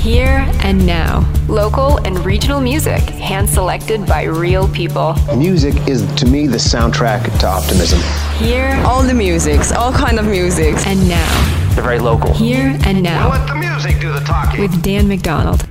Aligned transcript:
Here 0.00 0.46
and 0.62 0.86
now. 0.86 1.30
Local 1.46 1.98
and 2.06 2.18
regional 2.24 2.60
music, 2.60 3.00
hand 3.02 3.48
selected 3.48 4.06
by 4.06 4.24
real 4.24 4.66
people. 4.68 5.14
Music 5.36 5.74
is, 5.86 6.02
to 6.14 6.26
me, 6.26 6.46
the 6.46 6.56
soundtrack 6.56 7.38
to 7.40 7.46
optimism. 7.46 8.00
Here 8.38 8.80
All 8.86 9.02
the 9.02 9.12
musics, 9.14 9.72
all 9.72 9.92
kind 9.92 10.18
of 10.18 10.24
musics. 10.26 10.86
and 10.86 11.06
now. 11.08 11.74
They're 11.74 11.84
very 11.84 11.98
local. 11.98 12.32
Here 12.32 12.78
and 12.86 13.02
now. 13.02 13.28
Let 13.30 13.46
the 13.46 13.54
music 13.56 14.00
do 14.00 14.12
the 14.12 14.20
talking. 14.20 14.60
With 14.60 14.82
Dan 14.82 15.06
McDonald. 15.06 15.66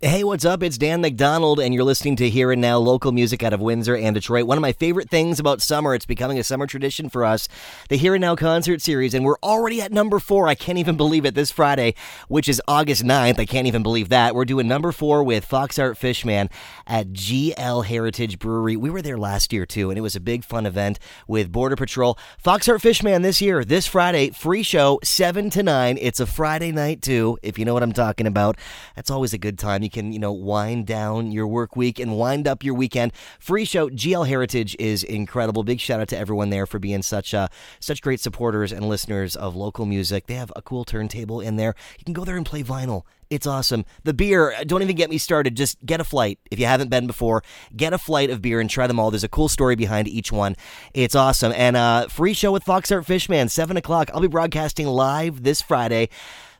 Hey, 0.00 0.22
what's 0.22 0.44
up? 0.44 0.62
It's 0.62 0.78
Dan 0.78 1.00
McDonald, 1.00 1.58
and 1.58 1.74
you're 1.74 1.82
listening 1.82 2.14
to 2.18 2.30
Hear 2.30 2.52
and 2.52 2.62
Now 2.62 2.78
local 2.78 3.10
music 3.10 3.42
out 3.42 3.52
of 3.52 3.60
Windsor 3.60 3.96
and 3.96 4.14
Detroit. 4.14 4.46
One 4.46 4.56
of 4.56 4.62
my 4.62 4.70
favorite 4.70 5.10
things 5.10 5.40
about 5.40 5.60
summer, 5.60 5.92
it's 5.92 6.06
becoming 6.06 6.38
a 6.38 6.44
summer 6.44 6.68
tradition 6.68 7.08
for 7.08 7.24
us, 7.24 7.48
the 7.88 7.96
Hear 7.96 8.14
and 8.14 8.22
Now 8.22 8.36
concert 8.36 8.80
series, 8.80 9.12
and 9.12 9.24
we're 9.24 9.40
already 9.42 9.82
at 9.82 9.90
number 9.90 10.20
four. 10.20 10.46
I 10.46 10.54
can't 10.54 10.78
even 10.78 10.96
believe 10.96 11.26
it 11.26 11.34
this 11.34 11.50
Friday, 11.50 11.96
which 12.28 12.48
is 12.48 12.62
August 12.68 13.02
9th. 13.02 13.40
I 13.40 13.44
can't 13.44 13.66
even 13.66 13.82
believe 13.82 14.08
that. 14.10 14.36
We're 14.36 14.44
doing 14.44 14.68
number 14.68 14.92
four 14.92 15.24
with 15.24 15.44
Foxhart 15.44 15.98
Fishman 15.98 16.48
at 16.86 17.08
GL 17.08 17.84
Heritage 17.84 18.38
Brewery. 18.38 18.76
We 18.76 18.90
were 18.90 19.02
there 19.02 19.18
last 19.18 19.52
year 19.52 19.66
too, 19.66 19.90
and 19.90 19.98
it 19.98 20.02
was 20.02 20.14
a 20.14 20.20
big 20.20 20.44
fun 20.44 20.64
event 20.64 21.00
with 21.26 21.50
Border 21.50 21.74
Patrol. 21.74 22.16
Foxhart 22.38 22.82
Fishman 22.82 23.22
this 23.22 23.42
year, 23.42 23.64
this 23.64 23.88
Friday, 23.88 24.30
free 24.30 24.62
show, 24.62 25.00
7 25.02 25.50
to 25.50 25.64
9. 25.64 25.98
It's 26.00 26.20
a 26.20 26.26
Friday 26.26 26.70
night 26.70 27.02
too, 27.02 27.36
if 27.42 27.58
you 27.58 27.64
know 27.64 27.74
what 27.74 27.82
I'm 27.82 27.92
talking 27.92 28.28
about. 28.28 28.58
That's 28.94 29.10
always 29.10 29.32
a 29.32 29.38
good 29.38 29.58
time. 29.58 29.82
You 29.82 29.87
can, 29.90 30.12
you 30.12 30.18
know, 30.18 30.32
wind 30.32 30.86
down 30.86 31.32
your 31.32 31.46
work 31.46 31.76
week 31.76 31.98
and 31.98 32.16
wind 32.16 32.46
up 32.46 32.64
your 32.64 32.74
weekend. 32.74 33.12
Free 33.38 33.64
show. 33.64 33.88
GL 33.88 34.26
Heritage 34.26 34.76
is 34.78 35.02
incredible. 35.02 35.62
Big 35.62 35.80
shout 35.80 36.00
out 36.00 36.08
to 36.08 36.18
everyone 36.18 36.50
there 36.50 36.66
for 36.66 36.78
being 36.78 37.02
such 37.02 37.34
uh, 37.34 37.48
such 37.80 38.02
great 38.02 38.20
supporters 38.20 38.72
and 38.72 38.88
listeners 38.88 39.36
of 39.36 39.56
local 39.56 39.86
music. 39.86 40.26
They 40.26 40.34
have 40.34 40.52
a 40.56 40.62
cool 40.62 40.84
turntable 40.84 41.40
in 41.40 41.56
there. 41.56 41.74
You 41.98 42.04
can 42.04 42.14
go 42.14 42.24
there 42.24 42.36
and 42.36 42.46
play 42.46 42.62
vinyl. 42.62 43.02
It's 43.30 43.46
awesome. 43.46 43.84
The 44.04 44.14
beer, 44.14 44.54
don't 44.66 44.82
even 44.82 44.96
get 44.96 45.10
me 45.10 45.18
started. 45.18 45.54
Just 45.54 45.84
get 45.84 46.00
a 46.00 46.04
flight. 46.04 46.38
If 46.50 46.58
you 46.58 46.64
haven't 46.64 46.88
been 46.88 47.06
before, 47.06 47.42
get 47.76 47.92
a 47.92 47.98
flight 47.98 48.30
of 48.30 48.40
beer 48.40 48.58
and 48.58 48.70
try 48.70 48.86
them 48.86 48.98
all. 48.98 49.10
There's 49.10 49.24
a 49.24 49.28
cool 49.28 49.48
story 49.48 49.76
behind 49.76 50.08
each 50.08 50.32
one. 50.32 50.56
It's 50.94 51.14
awesome. 51.14 51.52
And 51.54 51.76
uh, 51.76 52.08
free 52.08 52.32
show 52.32 52.52
with 52.52 52.64
Foxhart 52.64 53.04
Fishman, 53.04 53.50
7 53.50 53.76
o'clock. 53.76 54.10
I'll 54.14 54.22
be 54.22 54.28
broadcasting 54.28 54.86
live 54.86 55.42
this 55.42 55.60
Friday. 55.60 56.08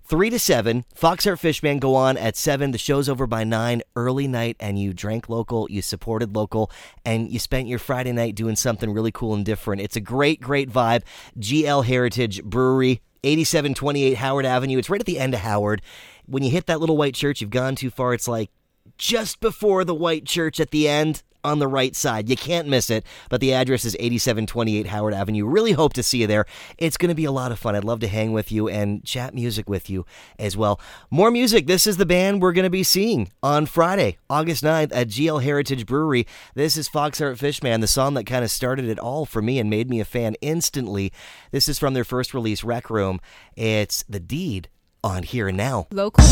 3 0.08 0.30
to 0.30 0.38
7. 0.38 0.86
Foxhart 0.94 1.38
Fishman 1.38 1.78
go 1.78 1.94
on 1.94 2.16
at 2.16 2.34
7. 2.34 2.70
The 2.70 2.78
show's 2.78 3.10
over 3.10 3.26
by 3.26 3.44
9. 3.44 3.82
Early 3.94 4.26
night, 4.26 4.56
and 4.58 4.78
you 4.78 4.94
drank 4.94 5.28
local, 5.28 5.66
you 5.70 5.82
supported 5.82 6.34
local, 6.34 6.70
and 7.04 7.30
you 7.30 7.38
spent 7.38 7.68
your 7.68 7.78
Friday 7.78 8.12
night 8.12 8.34
doing 8.34 8.56
something 8.56 8.90
really 8.90 9.12
cool 9.12 9.34
and 9.34 9.44
different. 9.44 9.82
It's 9.82 9.96
a 9.96 10.00
great, 10.00 10.40
great 10.40 10.70
vibe. 10.70 11.02
GL 11.38 11.84
Heritage 11.84 12.42
Brewery, 12.42 13.02
8728 13.22 14.14
Howard 14.14 14.46
Avenue. 14.46 14.78
It's 14.78 14.88
right 14.88 15.00
at 15.00 15.06
the 15.06 15.18
end 15.18 15.34
of 15.34 15.40
Howard. 15.40 15.82
When 16.24 16.42
you 16.42 16.50
hit 16.50 16.66
that 16.66 16.80
little 16.80 16.96
white 16.96 17.14
church, 17.14 17.42
you've 17.42 17.50
gone 17.50 17.76
too 17.76 17.90
far. 17.90 18.14
It's 18.14 18.28
like 18.28 18.50
just 18.96 19.40
before 19.40 19.84
the 19.84 19.94
white 19.94 20.24
church 20.24 20.58
at 20.58 20.70
the 20.70 20.88
end 20.88 21.22
on 21.44 21.58
the 21.58 21.68
right 21.68 21.94
side. 21.94 22.28
You 22.28 22.36
can't 22.36 22.68
miss 22.68 22.90
it. 22.90 23.04
But 23.28 23.40
the 23.40 23.52
address 23.52 23.84
is 23.84 23.94
8728 23.98 24.86
Howard 24.86 25.14
Avenue. 25.14 25.46
Really 25.46 25.72
hope 25.72 25.92
to 25.94 26.02
see 26.02 26.18
you 26.18 26.26
there. 26.26 26.46
It's 26.76 26.96
going 26.96 27.08
to 27.08 27.14
be 27.14 27.24
a 27.24 27.32
lot 27.32 27.52
of 27.52 27.58
fun. 27.58 27.74
I'd 27.74 27.84
love 27.84 28.00
to 28.00 28.08
hang 28.08 28.32
with 28.32 28.50
you 28.52 28.68
and 28.68 29.04
chat 29.04 29.34
music 29.34 29.68
with 29.68 29.88
you 29.88 30.04
as 30.38 30.56
well. 30.56 30.80
More 31.10 31.30
music. 31.30 31.66
This 31.66 31.86
is 31.86 31.96
the 31.96 32.06
band 32.06 32.42
we're 32.42 32.52
going 32.52 32.64
to 32.64 32.70
be 32.70 32.82
seeing 32.82 33.30
on 33.42 33.66
Friday, 33.66 34.18
August 34.28 34.64
9th 34.64 34.90
at 34.94 35.08
GL 35.08 35.42
Heritage 35.42 35.86
Brewery. 35.86 36.26
This 36.54 36.76
is 36.76 36.88
Foxhart 36.88 37.38
Fishman, 37.38 37.80
the 37.80 37.86
song 37.86 38.14
that 38.14 38.24
kind 38.24 38.44
of 38.44 38.50
started 38.50 38.86
it 38.86 38.98
all 38.98 39.24
for 39.24 39.42
me 39.42 39.58
and 39.58 39.70
made 39.70 39.90
me 39.90 40.00
a 40.00 40.04
fan 40.04 40.34
instantly. 40.40 41.12
This 41.50 41.68
is 41.68 41.78
from 41.78 41.94
their 41.94 42.04
first 42.04 42.34
release, 42.34 42.64
Rec 42.64 42.90
Room. 42.90 43.20
It's 43.56 44.04
The 44.08 44.20
Deed 44.20 44.68
on 45.02 45.22
Hear 45.22 45.48
and 45.48 45.56
Now. 45.56 45.86
Local. 45.90 46.24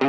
Once 0.00 0.08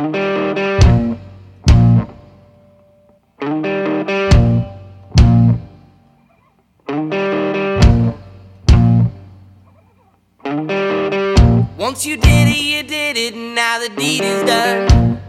you 12.05 12.15
did 12.15 12.47
it, 12.47 12.57
you 12.57 12.83
did 12.83 13.17
it, 13.17 13.33
and 13.33 13.53
now 13.53 13.79
the 13.79 13.89
deed 13.89 14.23
is 14.23 14.43
done. 14.45 15.19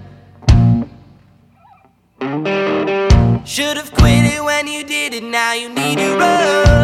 Should 3.44 3.76
have 3.76 3.92
quit 3.92 4.24
it 4.32 4.44
when 4.44 4.68
you 4.68 4.84
did 4.84 5.12
it, 5.12 5.24
now 5.24 5.54
you 5.54 5.70
need 5.70 5.98
to 5.98 6.16
run. 6.16 6.81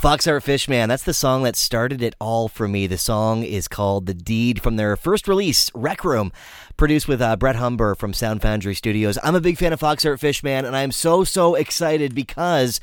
Foxhart 0.00 0.42
Fishman, 0.42 0.88
that's 0.88 1.02
the 1.02 1.12
song 1.12 1.42
that 1.42 1.56
started 1.56 2.00
it 2.00 2.14
all 2.18 2.48
for 2.48 2.66
me. 2.66 2.86
The 2.86 2.96
song 2.96 3.42
is 3.42 3.68
called 3.68 4.06
The 4.06 4.14
Deed 4.14 4.62
from 4.62 4.76
their 4.76 4.96
first 4.96 5.28
release, 5.28 5.70
Rec 5.74 6.06
Room, 6.06 6.32
produced 6.78 7.06
with 7.06 7.20
uh, 7.20 7.36
Brett 7.36 7.56
Humber 7.56 7.94
from 7.94 8.14
Sound 8.14 8.40
Foundry 8.40 8.74
Studios. 8.74 9.18
I'm 9.22 9.34
a 9.34 9.42
big 9.42 9.58
fan 9.58 9.74
of 9.74 9.80
Foxhart 9.80 10.18
Fishman, 10.18 10.64
and 10.64 10.74
I'm 10.74 10.90
so, 10.90 11.22
so 11.22 11.54
excited 11.54 12.14
because 12.14 12.80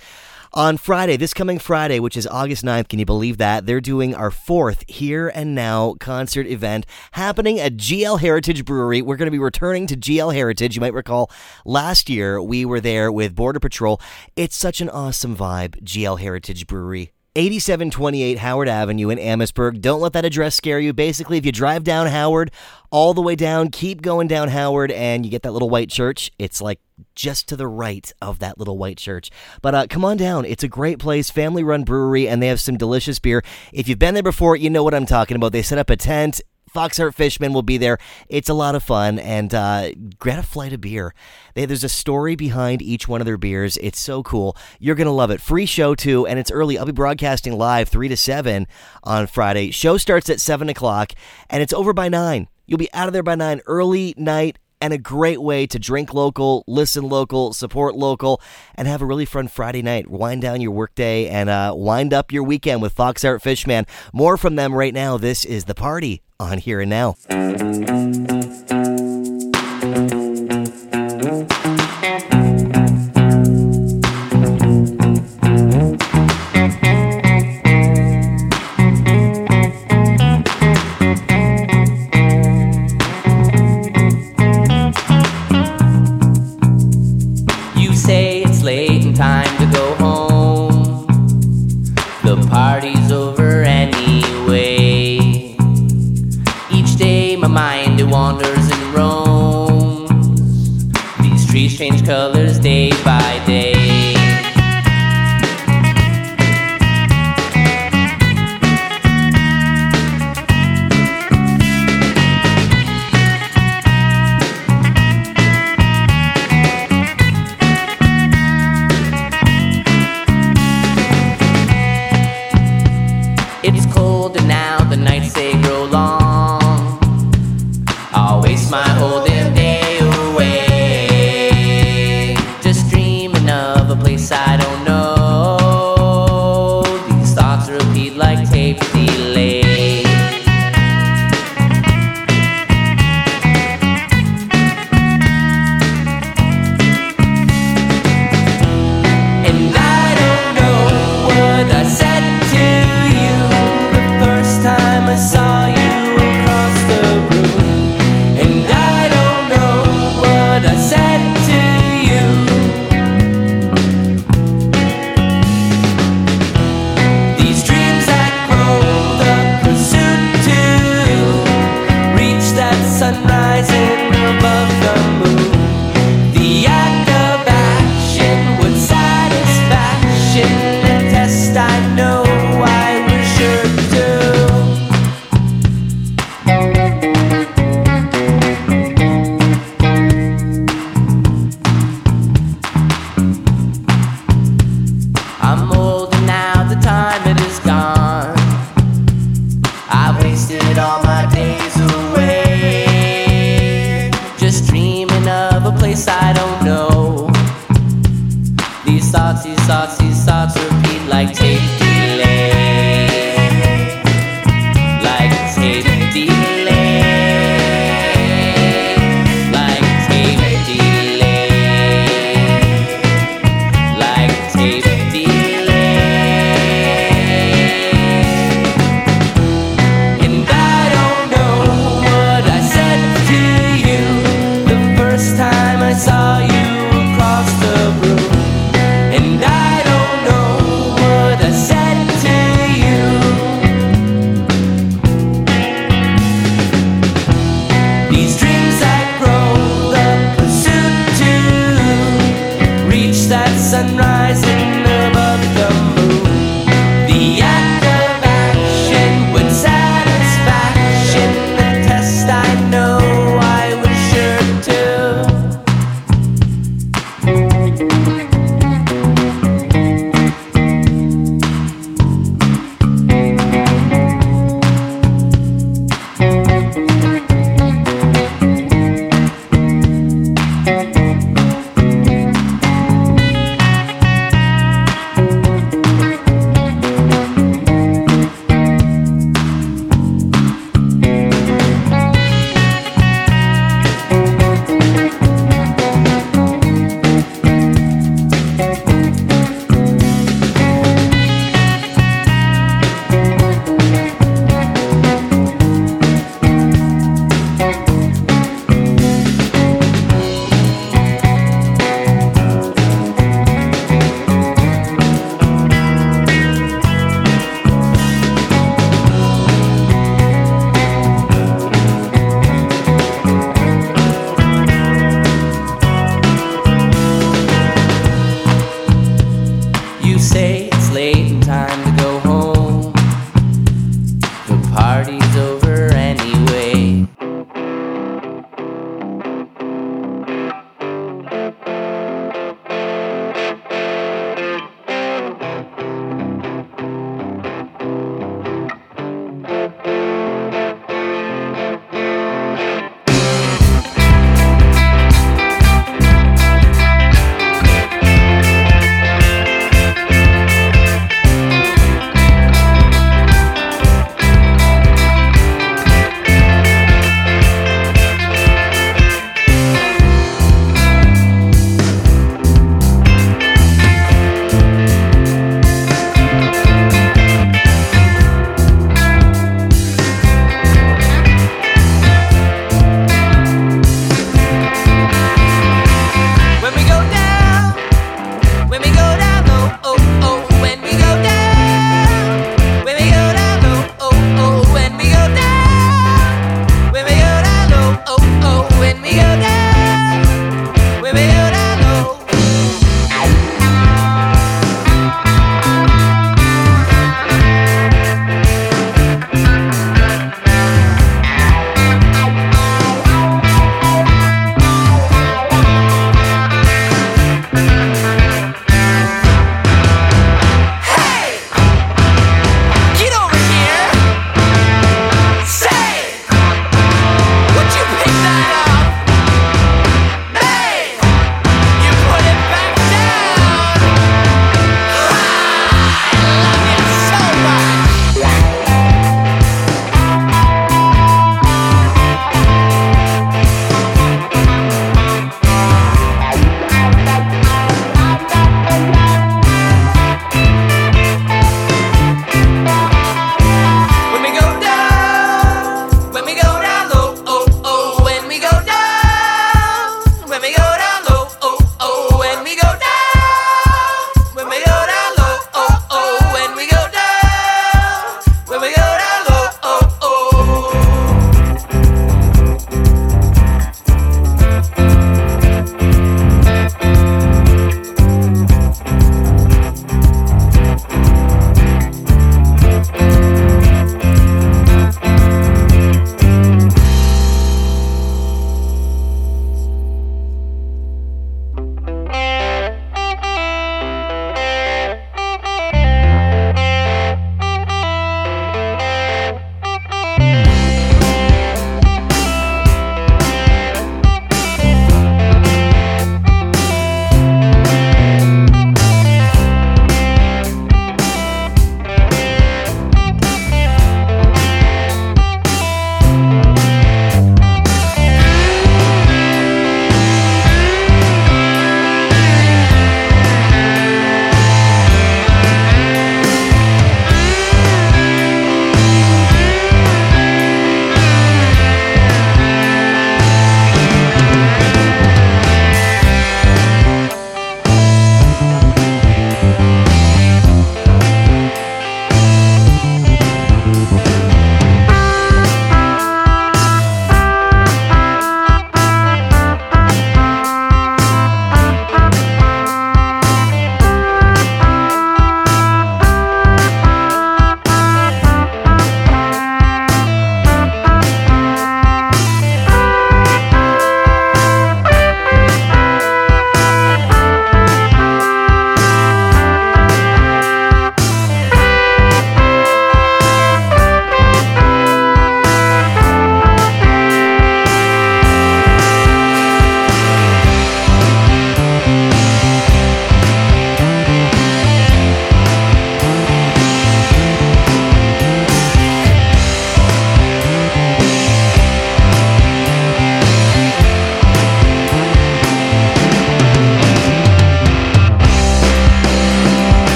on 0.54 0.78
Friday, 0.78 1.18
this 1.18 1.34
coming 1.34 1.60
Friday, 1.60 2.00
which 2.00 2.18
is 2.18 2.28
August 2.28 2.64
9th, 2.64 2.90
can 2.90 3.00
you 3.00 3.06
believe 3.06 3.38
that? 3.38 3.66
They're 3.66 3.82
doing 3.82 4.16
our 4.16 4.32
fourth 4.32 4.84
Hear 4.88 5.28
and 5.30 5.54
Now 5.54 5.96
concert 6.00 6.48
event 6.48 6.86
happening 7.12 7.60
at 7.60 7.78
GL 7.78 8.20
Heritage 8.20 8.66
Brewery. 8.66 9.02
We're 9.02 9.18
going 9.18 9.28
to 9.28 9.32
be 9.32 9.40
returning 9.40 9.88
to 9.88 9.98
GL 9.98 10.34
Heritage. 10.34 10.76
You 10.76 10.82
might 10.82 10.94
recall 10.94 11.30
last 11.66 12.10
year 12.10 12.42
we 12.42 12.66
were 12.66 12.80
there 12.80 13.12
with 13.12 13.36
Border 13.36 13.60
Patrol. 13.60 14.00
It's 14.36 14.56
such 14.56 14.82
an 14.82 14.90
awesome 14.90 15.36
vibe, 15.36 15.84
GL 15.84 16.20
Heritage 16.20 16.68
Brewery. 16.68 17.12
8728 17.38 18.40
Howard 18.40 18.68
Avenue 18.68 19.10
in 19.12 19.20
Amherstburg. 19.20 19.80
Don't 19.80 20.02
let 20.02 20.14
that 20.14 20.26
address 20.26 20.56
scare 20.56 20.80
you. 20.80 20.92
Basically, 20.92 21.38
if 21.38 21.46
you 21.46 21.52
drive 21.52 21.84
down 21.84 22.08
Howard, 22.08 22.50
all 22.90 23.14
the 23.14 23.22
way 23.22 23.36
down, 23.36 23.70
keep 23.70 24.02
going 24.02 24.28
down 24.28 24.48
Howard, 24.48 24.92
and 24.92 25.24
you 25.24 25.30
get 25.30 25.44
that 25.44 25.52
little 25.52 25.70
white 25.70 25.90
church. 25.90 26.32
It's 26.40 26.62
like 26.62 26.80
just 27.14 27.48
to 27.50 27.56
the 27.56 27.68
right 27.68 28.12
of 28.24 28.40
that 28.40 28.58
little 28.58 28.80
white 28.80 28.98
church. 28.98 29.30
But 29.62 29.76
uh, 29.76 29.86
come 29.88 30.04
on 30.04 30.18
down. 30.18 30.46
It's 30.46 30.64
a 30.64 30.68
great 30.68 30.98
place, 30.98 31.30
family 31.30 31.64
run 31.64 31.84
brewery, 31.84 32.28
and 32.28 32.42
they 32.42 32.48
have 32.48 32.60
some 32.60 32.76
delicious 32.76 33.20
beer. 33.20 33.44
If 33.72 33.88
you've 33.88 34.00
been 34.00 34.16
there 34.16 34.24
before, 34.24 34.56
you 34.56 34.72
know 34.72 34.84
what 34.84 34.96
I'm 34.96 35.06
talking 35.06 35.36
about. 35.36 35.52
They 35.52 35.62
set 35.62 35.78
up 35.78 35.92
a 35.92 35.96
tent. 35.96 36.42
Foxhart 36.70 37.16
Fishman 37.16 37.54
will 37.54 37.62
be 37.62 37.78
there. 37.78 37.98
It's 38.30 38.50
a 38.50 38.54
lot 38.54 38.76
of 38.76 38.84
fun, 38.84 39.20
and 39.20 39.54
uh, 39.54 39.92
get 40.20 40.40
a 40.40 40.44
flight 40.44 40.74
of 40.74 40.82
beer. 40.82 41.14
They, 41.54 41.66
there's 41.66 41.84
a 41.84 41.90
story 41.90 42.36
behind 42.36 42.82
each 42.82 43.08
one 43.08 43.22
of 43.22 43.26
their 43.26 43.38
beers. 43.38 43.78
It's 43.78 44.00
so 44.00 44.24
cool. 44.24 44.56
You're 44.80 44.96
gonna 44.96 45.12
love 45.12 45.32
it. 45.32 45.42
Free 45.42 45.66
show 45.66 45.96
too, 45.96 46.28
and 46.28 46.40
it's 46.40 46.52
early. 46.52 46.78
I'll 46.78 46.86
be 46.86 46.92
broadcasting 46.92 47.58
live 47.58 47.90
three 47.90 48.08
to 48.08 48.18
seven 48.18 48.68
on 49.04 49.28
Friday. 49.28 49.72
Show 49.72 49.98
starts 49.98 50.30
at 50.30 50.42
seven 50.42 50.70
o'clock, 50.70 51.14
and 51.50 51.62
it's 51.64 51.74
over 51.74 51.94
by 51.94 52.10
nine. 52.10 52.48
You'll 52.66 52.78
be 52.78 52.94
out 52.94 53.08
of 53.08 53.14
there 53.14 53.24
by 53.24 53.36
nine. 53.36 53.62
Early 53.66 54.14
night 54.18 54.60
and 54.82 54.94
a 54.94 54.98
great 54.98 55.42
way 55.42 55.66
to 55.68 55.80
drink 55.80 56.14
local, 56.14 56.64
listen 56.68 57.08
local, 57.10 57.54
support 57.54 57.96
local, 57.96 58.42
and 58.76 58.88
have 58.88 59.02
a 59.02 59.06
really 59.06 59.26
fun 59.26 59.48
Friday 59.48 59.82
night. 59.82 60.08
Wind 60.08 60.42
down 60.42 60.62
your 60.62 60.72
workday 60.72 61.28
and 61.28 61.50
uh, 61.50 61.74
wind 61.76 62.14
up 62.14 62.32
your 62.32 62.44
weekend 62.44 62.82
with 62.82 62.94
Foxhart 62.94 63.42
Fishman. 63.42 63.86
More 64.14 64.38
from 64.38 64.56
them 64.56 64.74
right 64.74 64.94
now. 64.94 65.18
This 65.18 65.46
is 65.46 65.66
the 65.66 65.76
party 65.76 66.22
on 66.40 66.58
Hear 66.60 66.82
and 66.82 66.90
Now. 66.90 67.16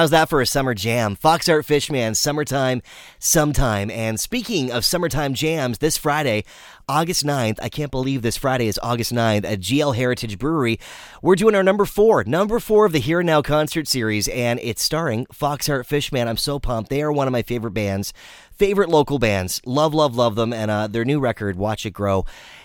How's 0.00 0.08
that 0.12 0.30
for 0.30 0.40
a 0.40 0.46
summer 0.46 0.72
jam? 0.72 1.14
Foxhart 1.14 1.66
Fishman, 1.66 2.14
Summertime, 2.14 2.80
Sometime. 3.18 3.90
And 3.90 4.18
speaking 4.18 4.72
of 4.72 4.82
summertime 4.82 5.34
jams, 5.34 5.76
this 5.76 5.98
Friday, 5.98 6.44
August 6.88 7.22
9th, 7.22 7.58
I 7.60 7.68
can't 7.68 7.90
believe 7.90 8.22
this 8.22 8.38
Friday 8.38 8.66
is 8.68 8.80
August 8.82 9.12
9th 9.12 9.44
at 9.44 9.60
GL 9.60 9.94
Heritage 9.94 10.38
Brewery. 10.38 10.80
We're 11.20 11.34
doing 11.34 11.54
our 11.54 11.62
number 11.62 11.84
four, 11.84 12.24
number 12.24 12.58
four 12.60 12.86
of 12.86 12.92
the 12.92 12.98
Hear 12.98 13.20
and 13.20 13.26
Now 13.26 13.42
concert 13.42 13.86
series, 13.86 14.26
and 14.28 14.58
it's 14.62 14.82
starring 14.82 15.26
Foxhart 15.34 15.84
Fishman. 15.84 16.28
I'm 16.28 16.38
so 16.38 16.58
pumped. 16.58 16.88
They 16.88 17.02
are 17.02 17.12
one 17.12 17.26
of 17.26 17.32
my 17.32 17.42
favorite 17.42 17.72
bands, 17.72 18.14
favorite 18.52 18.88
local 18.88 19.18
bands. 19.18 19.60
Love, 19.66 19.92
love, 19.92 20.16
love 20.16 20.34
them. 20.34 20.54
And 20.54 20.70
uh, 20.70 20.86
their 20.86 21.04
new 21.04 21.20
record, 21.20 21.56
Watch 21.56 21.84
It 21.84 21.90
Grow, 21.90 22.24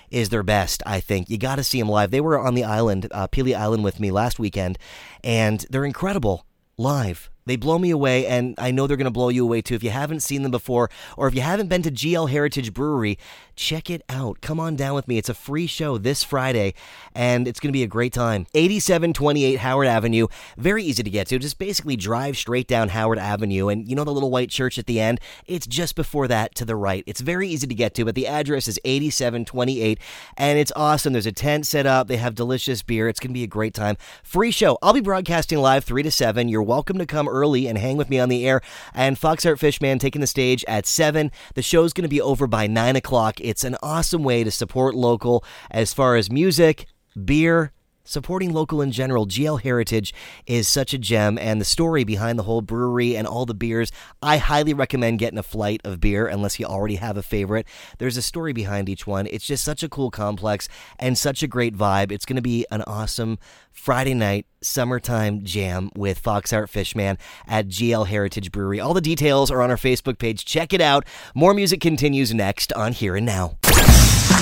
is 0.09 0.29
their 0.29 0.41
best, 0.41 0.81
I 0.85 1.01
think. 1.01 1.29
You 1.29 1.37
got 1.37 1.57
to 1.57 1.65
see 1.65 1.79
them 1.79 1.89
live. 1.89 2.11
They 2.11 2.21
were 2.21 2.39
on 2.39 2.55
the 2.55 2.63
island, 2.63 3.09
uh, 3.11 3.27
Pelee 3.27 3.55
Island, 3.55 3.83
with 3.83 3.99
me 3.99 4.09
last 4.09 4.39
weekend, 4.39 4.77
and 5.21 5.65
they're 5.69 5.83
incredible 5.83 6.45
live. 6.77 7.29
They 7.45 7.55
blow 7.55 7.77
me 7.77 7.91
away, 7.91 8.25
and 8.25 8.55
I 8.57 8.71
know 8.71 8.87
they're 8.87 8.97
going 8.97 9.05
to 9.05 9.11
blow 9.11 9.29
you 9.29 9.43
away 9.43 9.61
too. 9.61 9.75
If 9.75 9.83
you 9.83 9.91
haven't 9.91 10.21
seen 10.21 10.41
them 10.41 10.51
before, 10.51 10.89
or 11.15 11.27
if 11.27 11.35
you 11.35 11.41
haven't 11.41 11.67
been 11.67 11.83
to 11.83 11.91
GL 11.91 12.29
Heritage 12.29 12.73
Brewery, 12.73 13.19
check 13.55 13.89
it 13.89 14.03
out. 14.09 14.41
Come 14.41 14.59
on 14.59 14.75
down 14.75 14.95
with 14.95 15.07
me. 15.07 15.17
It's 15.17 15.29
a 15.29 15.33
free 15.33 15.67
show 15.67 15.97
this 15.97 16.23
Friday, 16.23 16.73
and 17.13 17.47
it's 17.47 17.59
going 17.59 17.69
to 17.69 17.77
be 17.77 17.83
a 17.83 17.87
great 17.87 18.13
time. 18.13 18.47
8728 18.53 19.59
Howard 19.59 19.87
Avenue. 19.87 20.27
Very 20.57 20.83
easy 20.83 21.03
to 21.03 21.09
get 21.09 21.27
to. 21.27 21.39
Just 21.39 21.57
basically 21.57 21.95
drive 21.95 22.37
straight 22.37 22.67
down 22.67 22.89
Howard 22.89 23.19
Avenue, 23.19 23.67
and 23.69 23.87
you 23.87 23.95
know 23.95 24.03
the 24.03 24.11
little 24.11 24.31
white 24.31 24.49
church 24.49 24.77
at 24.77 24.85
the 24.85 24.99
end? 24.99 25.19
It's 25.45 25.67
just 25.67 25.95
before 25.95 26.27
that 26.27 26.55
to 26.55 26.65
the 26.65 26.75
right. 26.75 27.03
It's 27.07 27.21
very 27.21 27.47
easy 27.47 27.67
to 27.67 27.75
get 27.75 27.93
to, 27.95 28.05
but 28.05 28.15
the 28.15 28.27
address 28.27 28.67
is 28.67 28.79
8728, 28.83 29.99
and 30.37 30.59
it's 30.59 30.71
awesome. 30.75 31.13
There's 31.13 31.25
a 31.25 31.31
tent 31.31 31.67
set 31.67 31.85
up, 31.85 32.07
they 32.07 32.17
have 32.17 32.35
delicious 32.35 32.81
beer. 32.81 33.07
It's 33.07 33.19
going 33.19 33.31
to 33.31 33.33
be 33.33 33.43
a 33.43 33.47
great 33.47 33.73
time. 33.73 33.97
Free 34.23 34.51
show. 34.51 34.77
I'll 34.81 34.93
be 34.93 35.01
broadcasting 35.01 35.59
live 35.59 35.83
3 35.83 36.03
to 36.03 36.11
7. 36.11 36.49
You're 36.49 36.61
welcome 36.61 36.97
to 36.97 37.05
come 37.05 37.27
early 37.27 37.67
and 37.67 37.77
hang 37.77 37.97
with 37.97 38.09
me 38.09 38.19
on 38.19 38.29
the 38.29 38.47
air. 38.47 38.61
And 38.93 39.17
Foxhart 39.17 39.59
Fishman 39.59 39.99
taking 39.99 40.21
the 40.21 40.27
stage 40.27 40.65
at 40.67 40.85
7. 40.85 41.31
The 41.53 41.61
show's 41.61 41.93
going 41.93 42.03
to 42.03 42.09
be 42.09 42.21
over 42.21 42.47
by 42.47 42.67
9 42.67 42.95
o'clock. 42.95 43.41
It's 43.45 43.63
an 43.63 43.77
awesome 43.83 44.23
way 44.23 44.43
to 44.43 44.51
support 44.51 44.95
local 44.95 45.43
as 45.69 45.93
far 45.93 46.15
as 46.15 46.31
music, 46.31 46.87
beer, 47.23 47.71
supporting 48.05 48.53
local 48.53 48.81
in 48.81 48.91
general. 48.91 49.27
GL 49.27 49.61
Heritage 49.61 50.13
is 50.45 50.67
such 50.67 50.93
a 50.93 50.97
gem, 50.97 51.37
and 51.37 51.59
the 51.59 51.65
story 51.65 52.03
behind 52.03 52.39
the 52.39 52.43
whole 52.43 52.61
brewery 52.61 53.17
and 53.17 53.27
all 53.27 53.45
the 53.45 53.53
beers, 53.53 53.91
I 54.21 54.37
highly 54.37 54.73
recommend 54.73 55.19
getting 55.19 55.39
a 55.39 55.43
flight 55.43 55.81
of 55.83 55.99
beer 55.99 56.27
unless 56.27 56.59
you 56.59 56.65
already 56.65 56.95
have 56.95 57.17
a 57.17 57.23
favorite. 57.23 57.67
There's 57.97 58.17
a 58.17 58.21
story 58.21 58.53
behind 58.53 58.87
each 58.87 59.05
one. 59.05 59.27
It's 59.27 59.45
just 59.45 59.63
such 59.63 59.83
a 59.83 59.89
cool 59.89 60.11
complex 60.11 60.69
and 60.97 61.17
such 61.17 61.43
a 61.43 61.47
great 61.47 61.75
vibe. 61.75 62.11
It's 62.11 62.25
going 62.25 62.37
to 62.37 62.41
be 62.41 62.65
an 62.71 62.83
awesome 62.83 63.37
Friday 63.71 64.13
night 64.13 64.45
summertime 64.61 65.43
jam 65.43 65.89
with 65.95 66.19
Foxhart 66.19 66.69
Fishman 66.69 67.17
at 67.47 67.67
GL 67.67 68.07
Heritage 68.07 68.51
Brewery. 68.51 68.79
All 68.79 68.93
the 68.93 69.01
details 69.01 69.51
are 69.51 69.61
on 69.61 69.69
our 69.69 69.77
Facebook 69.77 70.17
page. 70.17 70.45
Check 70.45 70.73
it 70.73 70.81
out. 70.81 71.05
More 71.33 71.53
music 71.53 71.81
continues 71.81 72.33
next 72.33 72.71
on 72.73 72.93
Hear 72.93 73.15
and 73.15 73.25
Now. 73.25 73.57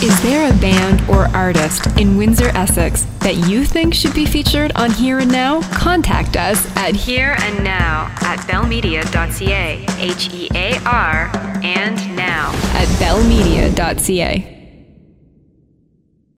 Is 0.03 0.21
there 0.21 0.51
a 0.51 0.53
band 0.57 1.01
or 1.09 1.27
artist 1.33 1.87
in 1.97 2.17
Windsor, 2.17 2.49
Essex 2.49 3.03
that 3.19 3.47
you 3.47 3.63
think 3.63 3.93
should 3.93 4.13
be 4.13 4.25
featured 4.25 4.73
on 4.75 4.91
Hear 4.91 5.19
and 5.19 5.31
Now? 5.31 5.61
Contact 5.71 6.35
us 6.35 6.67
at 6.75 6.93
here 6.93 7.37
and 7.39 7.63
now 7.63 8.13
at 8.19 8.39
bellmedia.ca. 8.39 9.85
H 9.97 10.29
E 10.33 10.49
A 10.53 10.77
R 10.83 11.31
and 11.63 12.17
now 12.17 12.49
at 12.73 12.89
bellmedia.ca. 12.99 14.62